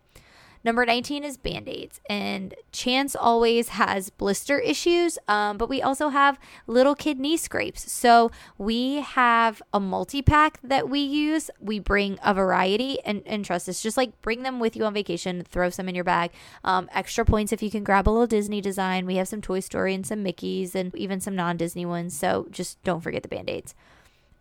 Number 0.62 0.85
19 0.85 1.25
is 1.25 1.37
band 1.37 1.69
aids. 1.69 2.00
And 2.09 2.55
Chance 2.73 3.17
always 3.17 3.71
has 3.71 4.11
blister 4.11 4.59
issues, 4.59 5.19
um, 5.26 5.57
but 5.57 5.69
we 5.69 5.81
also 5.81 6.09
have 6.09 6.38
little 6.67 6.95
kid 6.95 7.19
knee 7.19 7.37
scrapes. 7.37 7.90
So 7.90 8.31
we 8.59 8.97
have 8.97 9.62
a 9.73 9.81
multi 9.81 10.23
pack 10.23 10.59
that 10.62 10.88
we 10.88 11.00
use. 11.00 11.50
We 11.61 11.79
bring 11.79 12.19
a 12.23 12.35
variety 12.35 13.00
and, 13.05 13.23
and 13.26 13.45
trust 13.45 13.69
us, 13.69 13.83
just 13.83 13.97
like 13.97 14.21
bring 14.21 14.43
them 14.43 14.61
with 14.61 14.76
you 14.76 14.85
on 14.85 14.95
vacation, 14.95 15.45
throw 15.45 15.71
some 15.71 15.88
in 15.88 15.95
your 15.95 16.05
bag. 16.05 16.31
Um, 16.64 16.88
extra 16.93 17.25
points 17.25 17.52
if 17.52 17.62
you 17.62 17.71
can 17.71 17.85
grab 17.85 18.09
a 18.09 18.11
little 18.11 18.26
Disney 18.26 18.61
design. 18.61 19.07
We 19.07 19.17
have 19.17 19.29
some 19.29 19.40
Toy 19.40 19.61
Story 19.61 19.95
and 19.95 20.07
some 20.07 20.23
Mickey's 20.23 20.75
and 20.75 20.95
even 20.95 21.21
some 21.21 21.35
non 21.35 21.57
Disney 21.57 21.87
ones. 21.87 22.17
So 22.17 22.47
just 22.50 22.83
don't 22.85 23.00
forget 23.00 23.23
the 23.23 23.29
band 23.29 23.49
aids. 23.49 23.75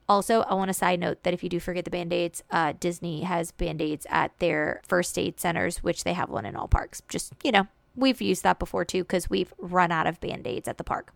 Also, 0.09 0.41
I 0.41 0.55
want 0.55 0.69
to 0.69 0.73
side 0.73 0.99
note 0.99 1.21
that 1.21 1.35
if 1.35 1.43
you 1.43 1.49
do 1.49 1.59
forget 1.59 1.85
the 1.85 1.91
band 1.91 2.11
aids, 2.11 2.43
uh, 2.49 2.73
Disney 2.79 3.21
has 3.21 3.51
band 3.51 3.79
aids 3.79 4.07
at 4.09 4.37
their 4.39 4.81
first 4.87 5.17
aid 5.19 5.39
centers, 5.39 5.83
which 5.83 6.03
they 6.03 6.13
have 6.13 6.29
one 6.29 6.47
in 6.47 6.55
all 6.55 6.67
parks. 6.67 7.03
Just, 7.07 7.33
you 7.43 7.51
know, 7.51 7.67
we've 7.95 8.19
used 8.19 8.41
that 8.41 8.57
before 8.57 8.83
too 8.83 9.03
because 9.03 9.29
we've 9.29 9.53
run 9.59 9.91
out 9.91 10.07
of 10.07 10.19
band 10.19 10.47
aids 10.47 10.67
at 10.67 10.79
the 10.79 10.83
park. 10.83 11.13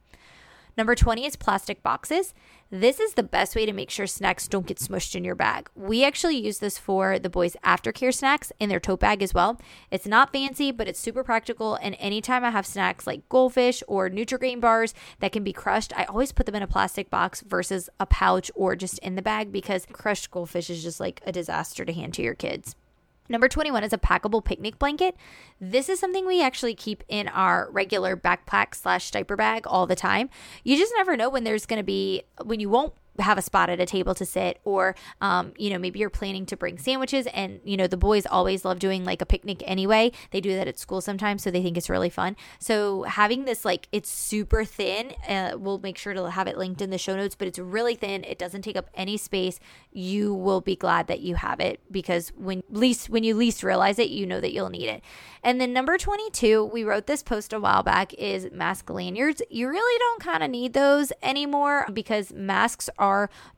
Number 0.76 0.96
20 0.96 1.26
is 1.26 1.36
plastic 1.36 1.84
boxes. 1.84 2.34
This 2.72 3.00
is 3.00 3.14
the 3.14 3.22
best 3.22 3.56
way 3.56 3.68
to 3.68 3.74
make 3.74 3.92
sure 3.92 4.08
snacks 4.08 4.48
don't 4.48 4.66
get 4.66 4.80
smushed 4.80 5.16
in 5.16 5.24
your 5.24 5.36
bag. 5.36 5.70
We 5.76 6.04
actually 6.04 6.38
use 6.38 6.58
this 6.58 6.80
for 6.80 7.20
the 7.20 7.30
boys' 7.30 7.56
aftercare 7.64 8.14
snacks 8.14 8.52
in 8.60 8.70
their 8.70 8.80
tote 8.80 9.02
bag 9.02 9.22
as 9.22 9.36
well. 9.36 9.62
It's 9.92 10.08
not 10.08 10.34
fancy, 10.34 10.72
but 10.72 10.88
it's 10.88 11.00
super 11.00 11.24
practical. 11.24 11.76
And 11.76 11.96
anytime 12.00 12.44
I 12.44 12.50
have 12.50 12.66
snacks 12.66 13.06
like 13.06 13.30
goldfish 13.30 13.84
or 13.88 14.10
Nutrigrain 14.10 14.60
bars 14.60 14.96
that 15.20 15.32
can 15.32 15.44
be 15.44 15.54
crushed, 15.54 15.94
I 15.96 16.06
always 16.06 16.32
put 16.32 16.48
them 16.48 16.56
in 16.56 16.64
a 16.64 16.68
plastic 16.68 17.12
box 17.12 17.42
versus 17.42 17.90
a 18.00 18.08
pouch 18.08 18.50
or 18.56 18.76
just 18.76 18.98
in 19.00 19.16
the 19.16 19.22
bag 19.22 19.52
because 19.52 19.86
crushed 19.92 20.32
goldfish 20.32 20.72
is 20.72 20.82
just 20.82 21.00
like 21.00 21.22
a 21.28 21.32
disaster 21.32 21.86
to 21.86 21.94
hand 21.94 22.16
to 22.16 22.24
your 22.24 22.34
kids. 22.34 22.76
Number 23.30 23.48
21 23.48 23.84
is 23.84 23.94
a 23.94 23.98
packable 23.98 24.44
picnic 24.44 24.78
blanket. 24.78 25.16
This 25.60 25.88
is 25.88 26.00
something 26.00 26.26
we 26.26 26.44
actually 26.44 26.76
keep 26.76 27.04
in 27.08 27.28
our 27.30 27.70
regular 27.72 28.18
backpack 28.18 28.76
slash 28.76 29.12
diaper 29.12 29.36
bag 29.36 29.66
all 29.66 29.88
the 29.88 29.96
time. 29.96 30.30
You 30.64 30.78
just 30.78 30.94
never 30.98 31.16
know 31.16 31.30
when 31.30 31.44
there's 31.44 31.66
going 31.66 31.80
to 31.80 31.84
be, 31.84 32.24
when 32.44 32.60
you 32.60 32.70
won't 32.70 32.94
have 33.20 33.38
a 33.38 33.42
spot 33.42 33.70
at 33.70 33.80
a 33.80 33.86
table 33.86 34.16
to 34.16 34.26
sit 34.26 34.60
or 34.64 34.96
um, 35.22 35.54
you 35.58 35.70
know 35.70 35.78
maybe 35.78 36.00
you're 36.00 36.10
planning 36.10 36.46
to 36.46 36.58
bring 36.58 36.78
sandwiches 36.78 37.28
and 37.34 37.60
you 37.64 37.78
know 37.78 37.88
the 37.88 37.98
boys 37.98 38.26
always 38.26 38.66
love 38.66 38.80
doing 38.80 39.04
like 39.04 39.22
a 39.22 39.26
picnic 39.26 39.62
anyway. 39.66 40.12
They 40.32 40.42
do 40.42 40.56
that 40.56 40.68
at 40.68 40.80
school 40.80 41.02
sometimes 41.02 41.44
so 41.44 41.52
they 41.52 41.62
think 41.62 41.78
it's 41.78 41.90
really 41.90 42.10
fun. 42.10 42.36
So 42.60 43.04
having 43.04 43.46
this 43.46 43.64
like 43.64 43.88
it's 43.92 44.10
super 44.10 44.66
thin 44.66 45.14
uh, 45.28 45.54
we'll 45.58 45.80
make 45.80 45.98
sure 45.98 46.14
to 46.14 46.30
have 46.32 46.48
it 46.48 46.58
linked 46.58 46.82
in 46.82 46.90
the 46.90 46.98
show 46.98 47.16
notes 47.16 47.36
but 47.36 47.48
it's 47.48 47.60
really 47.60 47.96
thin. 47.96 48.24
It 48.24 48.40
doesn't 48.40 48.64
take 48.64 48.78
up 48.78 48.90
any 48.96 49.18
space. 49.18 49.60
You 49.92 50.34
will 50.34 50.62
be 50.62 50.76
glad 50.76 51.08
that 51.08 51.20
you 51.20 51.36
have 51.36 51.60
it 51.60 51.80
because 51.92 52.30
when 52.36 52.64
least 52.70 53.10
when 53.10 53.24
you 53.24 53.36
least 53.36 53.64
realize 53.64 54.00
it 54.00 54.10
you 54.10 54.26
know 54.26 54.42
that 54.42 54.54
you'll 54.54 54.70
need 54.70 54.88
it. 54.88 55.04
And 55.44 55.62
then 55.62 55.74
number 55.74 55.98
22 55.98 56.66
we 56.66 56.84
wrote 56.84 57.06
this 57.06 57.22
post 57.22 57.54
a 57.54 57.60
while 57.60 57.84
back 57.84 58.14
is 58.16 58.50
mask 58.52 58.90
lanyards. 58.90 59.42
You 59.50 59.70
really 59.70 60.00
don't 60.00 60.22
kind 60.22 60.44
of 60.44 60.50
need 60.50 60.74
those 60.74 61.12
anymore 61.22 61.86
because 61.94 62.34
masks 62.34 62.90
are 62.98 63.03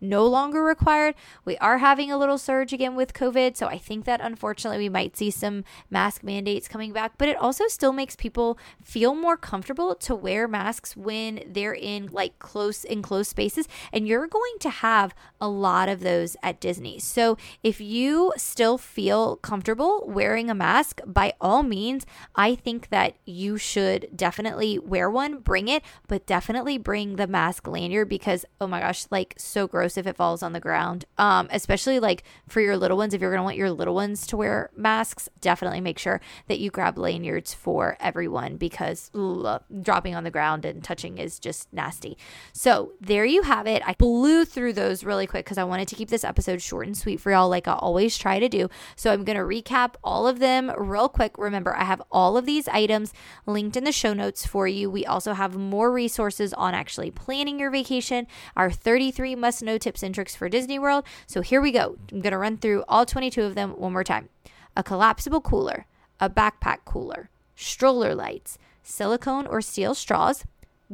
no 0.02 0.26
longer 0.26 0.64
required. 0.64 1.16
We 1.44 1.58
are 1.58 1.78
having 1.78 2.12
a 2.12 2.18
little 2.18 2.38
surge 2.38 2.74
again 2.74 2.96
with 2.96 3.14
COVID. 3.14 3.56
So 3.56 3.68
I 3.68 3.78
think 3.78 4.06
that 4.06 4.22
unfortunately 4.22 4.80
we 4.80 4.90
might 4.90 5.16
see 5.16 5.32
some 5.32 5.64
mask 5.90 6.24
mandates 6.24 6.68
coming 6.68 6.94
back, 6.94 7.14
but 7.18 7.30
it 7.30 7.38
also 7.38 7.68
still 7.68 7.94
makes 7.94 8.16
people 8.16 8.58
feel 8.84 9.16
more 9.16 9.38
comfortable 9.38 9.96
to 9.96 10.16
wear 10.16 10.48
masks 10.48 10.96
when 10.98 11.44
they're 11.48 11.74
in 11.74 12.08
like 12.12 12.40
close 12.40 12.84
enclosed 12.84 13.30
spaces. 13.30 13.68
And 13.94 14.08
you're 14.08 14.28
going 14.28 14.58
to 14.60 14.70
have 14.70 15.14
a 15.40 15.48
lot 15.48 15.90
of 15.90 16.02
those 16.02 16.36
at 16.42 16.60
Disney. 16.60 17.00
So 17.00 17.38
if 17.64 17.80
you 17.80 18.34
still 18.38 18.78
feel 18.78 19.38
comfortable 19.38 20.06
wearing 20.08 20.50
a 20.50 20.56
mask, 20.56 21.02
by 21.06 21.34
all 21.40 21.64
means, 21.64 22.06
I 22.36 22.56
think 22.56 22.90
that 22.90 23.16
you 23.26 23.58
should 23.58 24.08
definitely 24.16 24.80
wear 24.80 25.10
one, 25.10 25.40
bring 25.40 25.68
it, 25.68 25.84
but 26.08 26.26
definitely 26.26 26.78
bring 26.78 27.16
the 27.16 27.28
mask 27.28 27.68
lanyard 27.68 28.10
because, 28.10 28.46
oh 28.60 28.68
my 28.68 28.80
gosh, 28.80 29.06
like 29.12 29.35
so 29.38 29.68
gross 29.68 29.98
if 29.98 30.08
it 30.08 30.16
falls 30.16 30.44
on 30.44 30.54
the 30.54 30.60
ground. 30.60 31.06
Um, 31.18 31.48
especially 31.52 32.00
like 32.00 32.24
for 32.48 32.62
your 32.62 32.78
little 32.78 32.98
ones, 32.98 33.14
if 33.14 33.22
you're 33.22 33.32
gonna 33.32 33.44
want 33.44 33.58
your 33.58 33.72
little 33.72 33.96
ones 33.96 34.26
to 34.28 34.38
wear 34.38 34.70
masks, 34.76 35.30
definitely 35.42 35.82
make 35.82 36.00
sure 36.00 36.22
that 36.48 36.60
you 36.60 36.70
grab 36.70 36.98
lanyards 36.98 37.54
for 37.54 37.98
everyone 38.00 38.58
because 38.58 39.12
ugh, 39.14 39.62
dropping 39.82 40.16
on 40.16 40.24
the 40.24 40.32
ground 40.32 40.66
and 40.66 40.84
touching 40.84 41.18
is 41.18 41.40
just 41.40 41.72
nasty. 41.74 42.18
So 42.54 42.94
there 43.02 43.26
you 43.26 43.44
have 43.44 43.68
it. 43.68 43.82
I 43.86 43.94
blew 43.94 44.46
through 44.46 44.74
those 44.74 45.04
really 45.04 45.28
quick 45.28 45.46
because 45.46 45.58
I 45.58 45.64
wanted 45.64 45.88
to 45.90 45.96
keep 45.96 46.10
this 46.10 46.24
episode 46.24 46.62
short 46.62 46.88
and 46.88 46.98
sweet 46.98 47.20
for 47.20 47.32
y'all, 47.32 47.50
like 47.50 47.68
I 47.68 47.74
always 47.74 48.18
try 48.18 48.40
to 48.40 48.50
do. 48.50 48.70
So 48.96 49.12
I'm 49.12 49.24
gonna 49.24 49.40
recap 49.40 49.96
all 50.04 50.28
of 50.28 50.40
them 50.40 50.72
real 50.78 51.10
quick. 51.10 51.38
Remember, 51.38 51.76
I 51.76 51.84
have 51.84 52.02
all 52.12 52.38
of 52.38 52.46
these 52.46 52.68
items 52.68 53.14
linked 53.46 53.78
in 53.78 53.84
the 53.84 53.92
show 53.92 54.14
notes 54.14 54.46
for 54.46 54.68
you. 54.68 54.90
We 54.90 55.06
also 55.06 55.34
have 55.34 55.56
more 55.56 55.92
resources 55.92 56.54
on 56.54 56.74
actually 56.74 57.12
planning 57.12 57.60
your 57.60 57.72
vacation. 57.72 58.28
Our 58.56 58.72
33 58.72 59.25
must 59.34 59.64
know 59.64 59.78
tips 59.78 60.04
and 60.04 60.14
tricks 60.14 60.36
for 60.36 60.50
Disney 60.50 60.78
World. 60.78 61.06
So 61.26 61.42
here 61.42 61.62
we 61.62 61.72
go. 61.72 61.98
I'm 62.12 62.20
going 62.20 62.32
to 62.32 62.38
run 62.38 62.58
through 62.58 62.84
all 62.90 63.06
22 63.06 63.42
of 63.44 63.56
them 63.56 63.72
one 63.72 63.94
more 63.94 64.04
time 64.04 64.28
a 64.76 64.84
collapsible 64.84 65.40
cooler, 65.40 65.86
a 66.20 66.30
backpack 66.30 66.80
cooler, 66.84 67.30
stroller 67.56 68.14
lights, 68.14 68.58
silicone 68.84 69.48
or 69.48 69.62
steel 69.62 69.96
straws, 69.96 70.44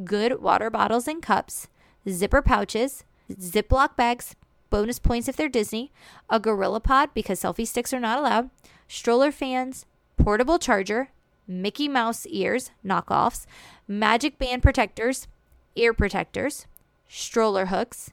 good 0.04 0.40
water 0.40 0.70
bottles 0.70 1.08
and 1.08 1.20
cups, 1.20 1.66
zipper 2.08 2.40
pouches, 2.40 3.02
Ziploc 3.30 3.96
bags, 3.96 4.34
bonus 4.70 4.98
points 4.98 5.28
if 5.28 5.36
they're 5.36 5.48
Disney, 5.48 5.92
a 6.28 6.40
Gorilla 6.40 6.80
Pod 6.80 7.10
because 7.14 7.40
selfie 7.40 7.66
sticks 7.66 7.92
are 7.92 8.00
not 8.00 8.18
allowed, 8.18 8.50
stroller 8.88 9.32
fans, 9.32 9.86
portable 10.16 10.58
charger, 10.58 11.10
Mickey 11.46 11.88
Mouse 11.88 12.26
ears, 12.26 12.70
knockoffs, 12.84 13.46
magic 13.88 14.38
band 14.38 14.62
protectors, 14.62 15.28
ear 15.74 15.92
protectors, 15.92 16.66
stroller 17.08 17.66
hooks, 17.66 18.12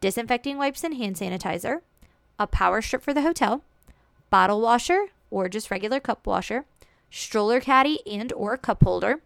disinfecting 0.00 0.58
wipes 0.58 0.84
and 0.84 0.94
hand 0.94 1.16
sanitizer, 1.16 1.80
a 2.38 2.46
power 2.46 2.80
strip 2.80 3.02
for 3.02 3.12
the 3.12 3.22
hotel, 3.22 3.62
bottle 4.30 4.60
washer 4.60 5.06
or 5.30 5.48
just 5.48 5.70
regular 5.70 6.00
cup 6.00 6.26
washer, 6.26 6.64
stroller 7.10 7.60
caddy 7.60 8.00
and 8.06 8.32
or 8.32 8.56
cup 8.56 8.82
holder, 8.82 9.20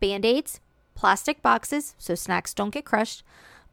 band-aids, 0.00 0.60
plastic 0.94 1.42
boxes 1.42 1.94
so 1.98 2.14
snacks 2.14 2.54
don't 2.54 2.70
get 2.70 2.84
crushed, 2.84 3.22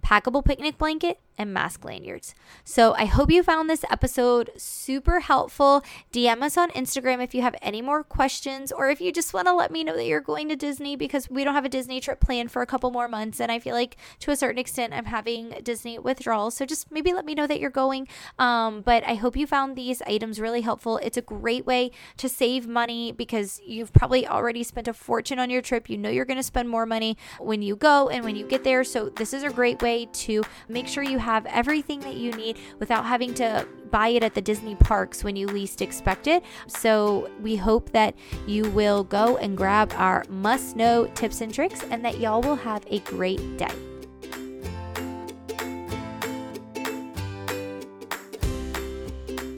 packable 0.03 0.43
picnic 0.43 0.77
blanket, 0.77 1.19
and 1.37 1.53
mask 1.53 1.83
lanyards. 1.83 2.33
So 2.63 2.93
I 2.93 3.05
hope 3.05 3.31
you 3.31 3.43
found 3.43 3.69
this 3.69 3.85
episode 3.89 4.51
super 4.57 5.19
helpful. 5.19 5.83
DM 6.13 6.41
us 6.41 6.57
on 6.57 6.69
Instagram 6.71 7.23
if 7.23 7.35
you 7.35 7.41
have 7.41 7.55
any 7.61 7.81
more 7.81 8.03
questions 8.03 8.71
or 8.71 8.89
if 8.89 9.01
you 9.01 9.11
just 9.11 9.33
want 9.33 9.47
to 9.47 9.53
let 9.53 9.71
me 9.71 9.83
know 9.83 9.95
that 9.95 10.05
you're 10.05 10.21
going 10.21 10.49
to 10.49 10.55
Disney 10.55 10.95
because 10.95 11.29
we 11.29 11.43
don't 11.43 11.53
have 11.53 11.65
a 11.65 11.69
Disney 11.69 11.99
trip 11.99 12.19
planned 12.19 12.51
for 12.51 12.61
a 12.61 12.65
couple 12.65 12.91
more 12.91 13.07
months. 13.07 13.39
And 13.39 13.51
I 13.51 13.59
feel 13.59 13.75
like 13.75 13.97
to 14.19 14.31
a 14.31 14.35
certain 14.35 14.57
extent, 14.57 14.93
I'm 14.93 15.05
having 15.05 15.49
Disney 15.63 15.99
withdrawals. 15.99 16.55
So 16.55 16.65
just 16.65 16.91
maybe 16.91 17.13
let 17.13 17.25
me 17.25 17.35
know 17.35 17.47
that 17.47 17.59
you're 17.59 17.69
going. 17.69 18.07
Um, 18.39 18.81
but 18.81 19.03
I 19.05 19.15
hope 19.15 19.35
you 19.35 19.47
found 19.47 19.75
these 19.75 20.01
items 20.03 20.39
really 20.39 20.61
helpful. 20.61 20.97
It's 20.97 21.17
a 21.17 21.21
great 21.21 21.65
way 21.65 21.91
to 22.17 22.29
save 22.29 22.67
money 22.67 23.11
because 23.11 23.59
you've 23.65 23.93
probably 23.93 24.27
already 24.27 24.63
spent 24.63 24.87
a 24.87 24.93
fortune 24.93 25.39
on 25.39 25.49
your 25.49 25.61
trip. 25.61 25.89
You 25.89 25.97
know 25.97 26.09
you're 26.09 26.25
going 26.25 26.37
to 26.37 26.43
spend 26.43 26.69
more 26.69 26.85
money 26.85 27.17
when 27.39 27.61
you 27.61 27.75
go 27.75 28.09
and 28.09 28.23
when 28.23 28.35
you 28.35 28.45
get 28.45 28.63
there. 28.63 28.83
So 28.83 29.09
this 29.09 29.33
is 29.33 29.43
a 29.43 29.49
great 29.49 29.81
way 29.81 30.07
to 30.13 30.43
make 30.69 30.87
sure 30.87 31.03
you 31.03 31.19
have 31.25 31.45
everything 31.47 31.99
that 32.01 32.15
you 32.15 32.31
need 32.33 32.57
without 32.79 33.05
having 33.05 33.33
to 33.33 33.67
buy 33.91 34.09
it 34.09 34.23
at 34.23 34.33
the 34.33 34.41
Disney 34.41 34.75
parks 34.75 35.23
when 35.23 35.35
you 35.35 35.47
least 35.47 35.81
expect 35.81 36.27
it. 36.27 36.43
So 36.67 37.29
we 37.41 37.55
hope 37.55 37.91
that 37.91 38.15
you 38.47 38.69
will 38.69 39.03
go 39.03 39.37
and 39.37 39.57
grab 39.57 39.91
our 39.95 40.23
must 40.29 40.75
know 40.75 41.07
tips 41.15 41.41
and 41.41 41.53
tricks 41.53 41.83
and 41.89 42.05
that 42.05 42.19
y'all 42.19 42.41
will 42.41 42.55
have 42.55 42.85
a 42.89 42.99
great 42.99 43.57
day. 43.57 43.73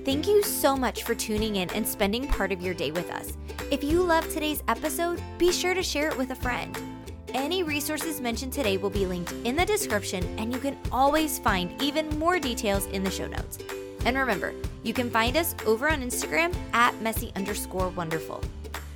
Thank 0.05 0.25
you 0.25 0.41
so 0.41 0.77
much 0.77 1.03
for 1.03 1.13
tuning 1.13 1.57
in 1.57 1.69
and 1.71 1.85
spending 1.85 2.29
part 2.29 2.53
of 2.53 2.61
your 2.61 2.73
day 2.73 2.91
with 2.91 3.11
us. 3.11 3.33
If 3.71 3.83
you 3.83 4.01
loved 4.01 4.31
today's 4.31 4.63
episode, 4.69 5.21
be 5.37 5.51
sure 5.51 5.73
to 5.73 5.83
share 5.83 6.07
it 6.07 6.17
with 6.17 6.31
a 6.31 6.35
friend. 6.35 6.96
Any 7.33 7.63
resources 7.63 8.21
mentioned 8.21 8.53
today 8.53 8.77
will 8.77 8.89
be 8.89 9.05
linked 9.05 9.33
in 9.43 9.55
the 9.55 9.65
description, 9.65 10.23
and 10.39 10.53
you 10.53 10.59
can 10.59 10.77
always 10.91 11.39
find 11.39 11.81
even 11.81 12.07
more 12.17 12.39
details 12.39 12.85
in 12.87 13.03
the 13.03 13.11
show 13.11 13.27
notes. 13.27 13.59
And 14.05 14.17
remember, 14.17 14.53
you 14.83 14.93
can 14.93 15.09
find 15.09 15.35
us 15.35 15.55
over 15.65 15.89
on 15.89 16.01
Instagram 16.01 16.55
at 16.73 16.99
messy 17.01 17.31
underscore 17.35 17.89
wonderful. 17.89 18.41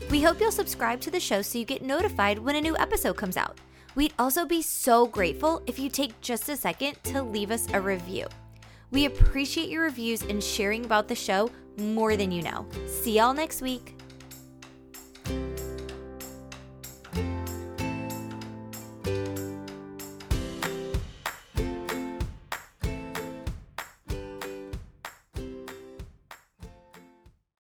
We 0.10 0.22
hope 0.22 0.40
you'll 0.40 0.52
subscribe 0.52 1.02
to 1.02 1.12
the 1.12 1.20
show 1.20 1.42
so 1.42 1.60
you 1.60 1.66
get 1.66 1.82
notified 1.82 2.40
when 2.40 2.56
a 2.56 2.62
new 2.62 2.78
episode 2.78 3.18
comes 3.18 3.38
out. 3.38 3.58
We'd 3.96 4.14
also 4.18 4.46
be 4.46 4.62
so 4.62 5.06
grateful 5.06 5.62
if 5.66 5.78
you 5.78 5.90
take 5.90 6.20
just 6.22 6.48
a 6.50 6.56
second 6.56 6.96
to 7.06 7.22
leave 7.22 7.52
us 7.52 7.68
a 7.74 7.82
review. 7.82 8.28
We 8.92 9.06
appreciate 9.06 9.70
your 9.70 9.84
reviews 9.84 10.22
and 10.22 10.44
sharing 10.44 10.86
about 10.86 11.08
the 11.08 11.16
show 11.16 11.50
more 11.78 12.16
than 12.16 12.32
you 12.32 12.42
know. 12.42 12.66
See 12.88 13.18
y'all 13.18 13.34
next 13.34 13.62
week. 13.62 14.01